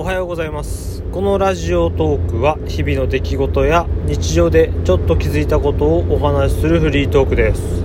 [0.00, 1.02] おはようございます。
[1.12, 7.82] このラジオトークは日々の出来事や日常でちょっと気づいたことをお話しするフリートークです。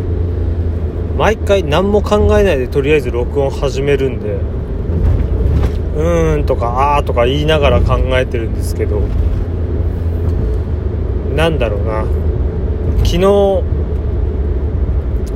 [1.17, 9.01] 毎回何も考えないでとりあえず録音始めるんでうーんとかあーとか言いながら考えてるんですけど
[11.35, 12.05] なんだろうな。
[12.99, 13.25] 昨日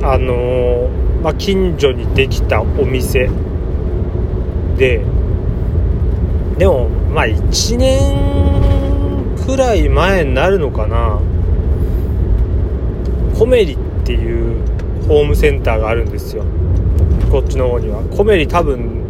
[0.02, 3.28] あのー、まあ、近所にできたお店
[4.78, 5.04] で
[6.60, 11.18] でもまあ1年くらい前になるのかな。
[13.38, 14.62] コメリっていう
[15.08, 16.44] ホームセンターがあるんですよ。
[17.32, 18.02] こっちの方には。
[18.14, 19.06] コメリ多分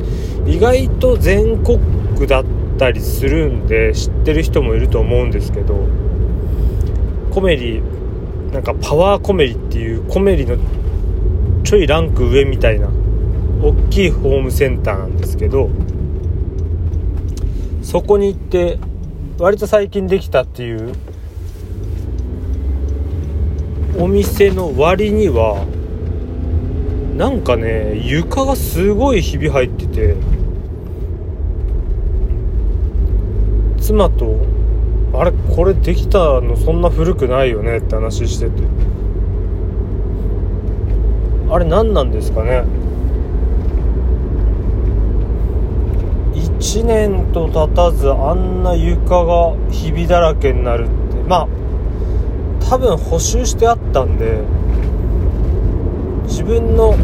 [0.46, 1.80] 意外と全国
[2.16, 2.44] 区だっ
[2.78, 5.74] たりするんで知ってる人もいると思うんですけど。
[7.32, 7.82] コメリ
[8.52, 10.56] なんかパワーコメリっていうコメリの
[11.64, 12.88] ちょいランク上みたいな
[13.60, 15.68] 大きいホームセンターなんですけど
[17.90, 18.78] そこに行って
[19.40, 20.92] 割と最近できたっていう
[23.98, 25.66] お店の割には
[27.16, 30.14] なんかね床がすごいひび入ってて
[33.80, 34.36] 妻と
[35.12, 38.52] 「あれこれできたのそんな古くないよね」って話してて
[41.50, 42.62] あれ何なんですかね？
[46.60, 51.16] 1年と経たずあんな床がひびだらけになるって。
[51.26, 51.48] まあ
[52.68, 54.42] 多分補修してあったんで
[56.24, 56.94] 自分の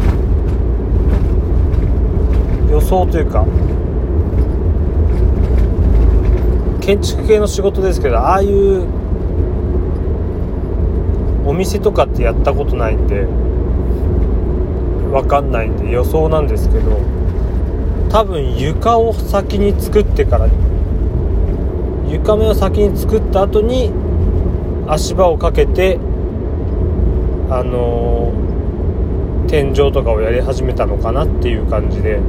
[2.69, 3.45] 予想というか
[6.79, 8.85] 建築系の仕事ですけどああいう
[11.45, 13.25] お店とかってやったことないんで
[15.11, 17.16] 分かんないんで予想なんですけど
[18.09, 20.47] 多分床を先に作ってから
[22.09, 23.91] 床面を先に作った後に
[24.87, 25.99] 足場をかけて
[27.49, 32.19] あのー、天井とかをやり始めたのかなっていう感じで。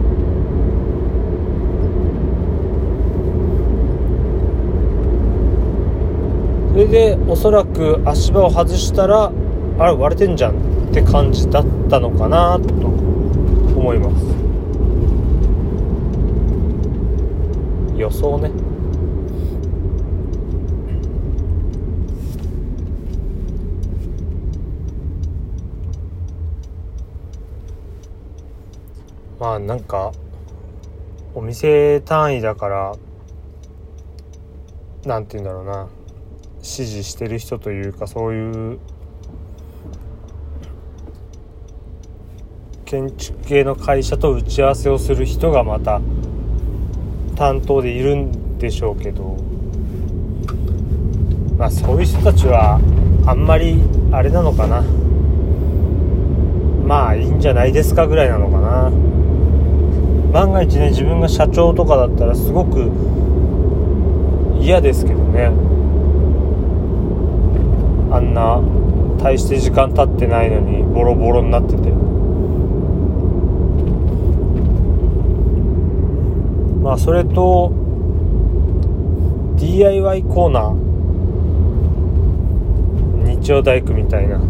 [6.79, 9.33] それでおそらく足場を外したら
[9.81, 14.38] あれ割れてんじゃんって感じだったのかなと思います。
[17.99, 18.51] 予想ね。
[29.41, 30.13] まあなんか
[31.35, 32.97] お店単位だから
[35.05, 35.89] なんて言うんだろうな。
[36.59, 38.79] 指示してる人というかそういう
[42.85, 46.01] 建築系の会社と打ち合わせをする人がまた
[47.39, 49.37] 担当でいるんでしょうけど
[51.57, 52.81] まあそういう人たちは
[53.27, 54.83] あんまりあれなのかな。
[56.85, 58.91] まあいいんじゃないですかぐらいなのかな。
[60.33, 62.91] 万が一ね自分が社長とかだったらすごく
[64.61, 65.51] 嫌ですけどね。
[68.11, 68.61] あんな
[69.23, 72.08] 大して時間経ってないのにボロボロになってて。
[76.89, 77.71] まあそれと
[79.57, 80.75] DIY コーナー。
[83.43, 84.41] 日曜大工みたいな。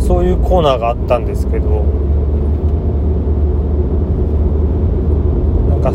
[0.00, 1.84] そういうコーナーがあったんですけど。
[5.68, 5.92] なんか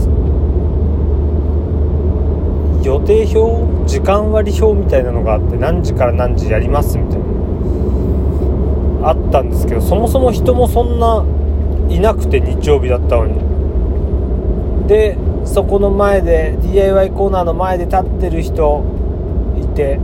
[2.84, 7.20] 予定表時間割表みたいなのがあって何時から何時やりますみたい
[9.02, 9.10] な。
[9.10, 11.26] あったんですけどそもそも人もそんな
[11.90, 13.55] いなくて日曜日だったのに。
[14.88, 18.84] でそこの前で DIY コーナーの前で立ってる人
[19.58, 19.98] いて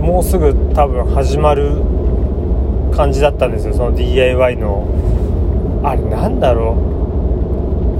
[0.00, 1.82] もうすぐ多分始まる
[2.94, 4.86] 感じだったんですよその DIY の。
[5.82, 6.76] あれなんだろ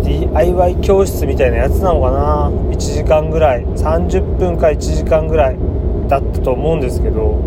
[0.03, 5.57] う？DIY 教室みたいなやつなのかな？1時間ぐらい30分か1時間ぐらい
[6.09, 7.39] だったと思うんですけど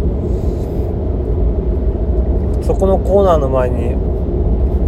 [2.63, 4.12] そこのコーナーの前に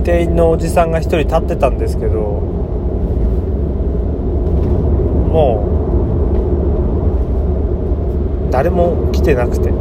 [0.06, 2.20] 店員のおじさんが1人立ってたんですけど
[5.32, 5.68] も
[8.48, 9.72] う誰も来てなくて。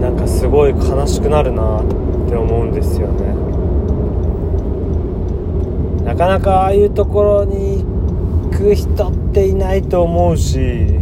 [0.00, 1.84] なんかすごい悲しくなるなっ
[2.28, 3.34] て思うんですよね。
[6.04, 7.84] なかなかああいうところに
[8.50, 11.00] 行く人っていないと思うし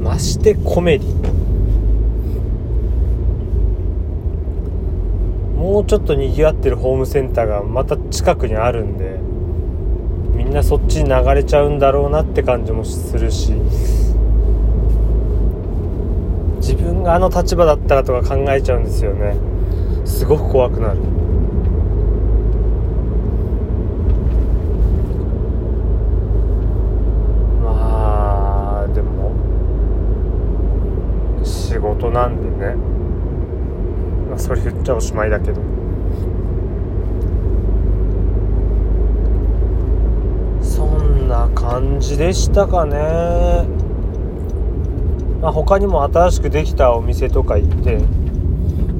[0.00, 1.47] ましてコメディ。
[5.58, 9.18] もうちょっとにぎわってるホームセンターがまた近くにあるんで
[10.32, 13.54] みんなそっちに流れちゃうんだろうなって感じもするし
[16.58, 19.34] 自分があの立場だったらとか考えちゃうんですよね。
[20.04, 21.00] すごく怖くなる。
[27.64, 29.32] まあでも
[31.42, 32.76] 仕事なんでね。
[34.38, 35.60] それ言っちゃおしまいだけど。
[40.62, 42.96] そんな感じでしたかね。
[45.42, 48.00] まあ他にも新しくできたお店とか行って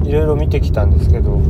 [0.05, 1.41] いろいろ見てきたんですけど。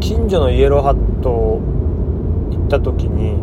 [0.00, 1.60] 近所のイエローハット
[2.50, 3.38] 行った時に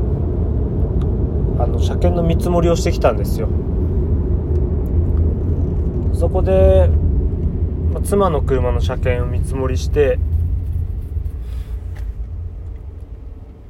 [1.60, 3.48] あの車検の見積もりをしてきたんですよ。
[6.22, 6.88] そこで、
[7.92, 10.20] まあ、妻の車の車検を見積もりして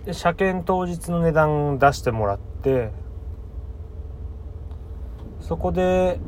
[0.03, 2.91] で車検当日の値段出してもらって
[5.39, 6.19] そこで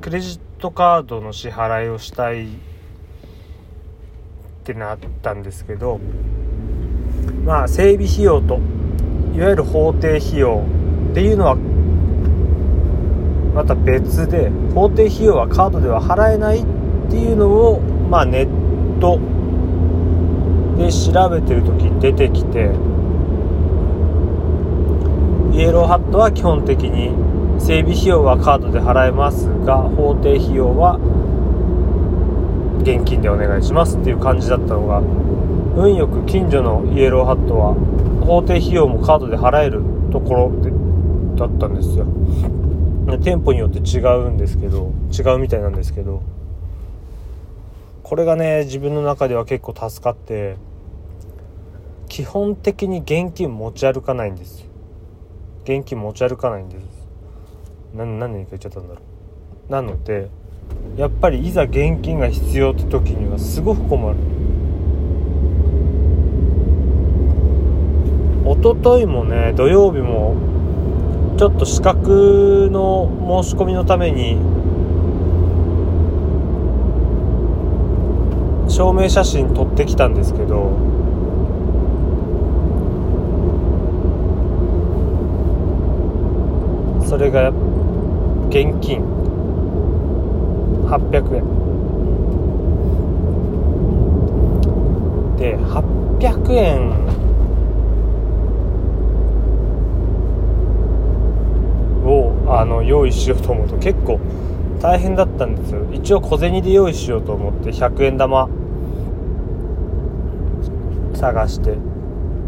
[0.00, 2.50] クレジットカードの支払いをしたいっ
[4.64, 6.00] てなったんですけど
[7.44, 8.58] まあ整備費用と
[9.32, 10.64] いわゆる法定費用
[11.12, 11.69] っていうのは
[13.54, 16.64] また別で法定費用はカードでは払えないっ
[17.10, 19.18] ていうのをまあネット
[20.78, 22.70] で調べてる時出てきて
[25.52, 27.10] イエローハットは基本的に
[27.60, 30.96] 整備費用はカードで払えますが法定費用は
[32.82, 35.00] 現金でお願いしますっていう感じだったのが
[35.76, 37.74] 運よく近所のイエローハットは
[38.24, 40.70] 法定費用もカードで払えるところで
[41.38, 42.06] だったんですよ。
[43.18, 46.22] 店舗によって違うんですけど違うみたいなんですけど
[48.02, 50.56] これがね自分の中では結構助かって
[52.08, 54.66] 基本的に現金持ち歩かないんです。
[55.62, 56.82] 現金持ち歩かないんです。
[57.94, 59.00] 何何年か言っちゃったんだろ
[59.68, 59.72] う。
[59.72, 60.28] なので
[60.96, 64.16] やっぱりいざ現金が必要って時にはすごく困る。
[68.44, 70.34] 一昨日もね土曜日も
[71.40, 74.36] ちょっと資格の申し込みのために
[78.70, 80.70] 証明写真撮ってきたんですけど
[87.08, 87.48] それが
[88.50, 89.00] 現金
[90.90, 91.44] 800円。
[95.38, 97.00] で800円
[102.04, 104.20] をあ用意しようと思うと結構
[104.80, 105.86] 大変だったんですよ。
[105.92, 108.48] 一応小銭で用意しようと思って100円玉
[111.14, 111.76] 探して。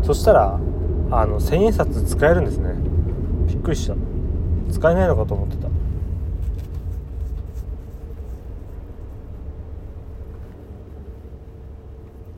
[0.02, 0.58] そしたら
[1.10, 2.74] あの1000円札使えるんですね。
[3.46, 3.94] びっくりした。
[4.72, 5.68] 使えないのかと思ってた。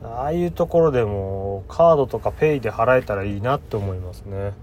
[0.07, 4.53] ああいうところでもカードとかペイで払えたらいいなって思いますね。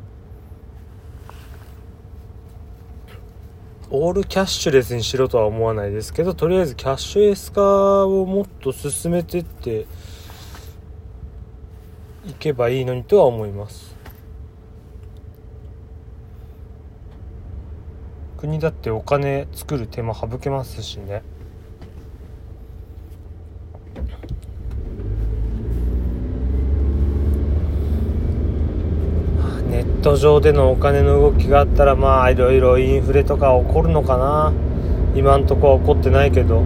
[3.94, 9.86] オールキャッシュレスにしろとは思わないですけどとりあえずキャッシュレス化をもっと進めてって
[12.26, 13.94] いけばいいのにとは思います。
[18.38, 21.22] 国だってお金作る手間省けますしね
[29.68, 34.52] ネット上でのお金の動きがあったらまあいろいろインフレとか起こるのかな。
[35.14, 36.62] 今んとこは起こってないけど。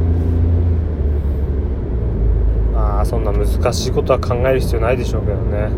[2.73, 5.69] まあそんな難しいことは考える必要ないでしょうけどね。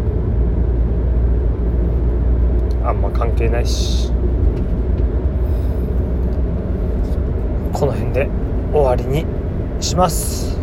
[2.85, 4.13] あんま関係ないし。
[7.73, 8.29] この辺で
[8.73, 9.27] 終わりに
[9.81, 10.57] します。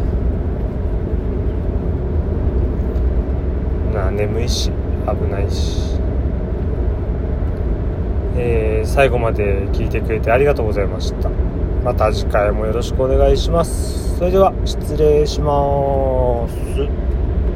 [3.94, 4.72] な眠いし
[5.06, 6.05] 危ないし。
[8.38, 11.30] えー、最後まで聞いてくれてありがとうございました。
[11.84, 14.18] また次回もよろしくお願いします。
[14.18, 17.05] それでは失礼します。